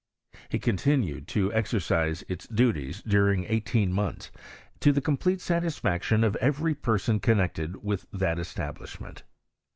He 0.49 0.57
continued 0.57 1.27
to 1.27 1.53
exercise 1.53 2.23
its 2.27 2.47
duties 2.47 3.03
during 3.03 3.43
eighteen 3.45 3.93
months, 3.93 4.31
to 4.79 4.91
the 4.91 4.99
complete 4.99 5.41
satisfaction 5.41 6.23
of 6.23 6.35
every 6.37 6.73
person 6.73 7.19
connected 7.19 7.83
with 7.83 8.07
that 8.11 8.39
es 8.39 8.51
tablishment. 8.55 9.21